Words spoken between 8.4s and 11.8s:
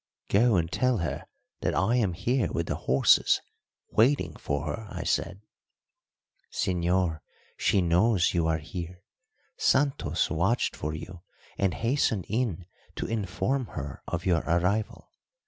are here. Santos watched for you and